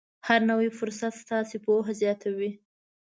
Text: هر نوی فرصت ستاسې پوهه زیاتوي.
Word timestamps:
هر 0.27 0.41
نوی 0.49 0.69
فرصت 0.79 1.13
ستاسې 1.23 1.57
پوهه 1.65 1.93
زیاتوي. 2.01 2.51